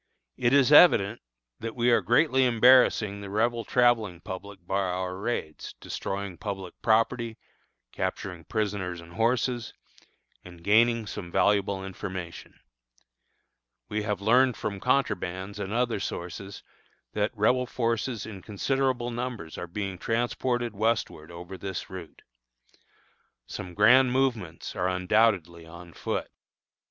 [0.35, 1.21] It is evident
[1.59, 7.37] that we are greatly embarrassing the Rebel travelling public by our raids, destroying public property,
[7.91, 9.75] capturing prisoners and horses,
[10.43, 12.61] and gaining some valuable information.
[13.89, 16.63] We have learned from contrabands and other sources
[17.13, 22.23] that Rebel forces in considerable numbers are being transported westward over this route.
[23.45, 26.31] Some grand movements are undoubtedly on foot.